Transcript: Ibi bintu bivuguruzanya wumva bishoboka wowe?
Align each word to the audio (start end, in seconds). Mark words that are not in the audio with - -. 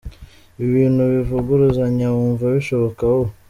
Ibi 0.59 0.67
bintu 0.77 1.01
bivuguruzanya 1.13 2.05
wumva 2.15 2.45
bishoboka 2.55 3.01
wowe? 3.11 3.31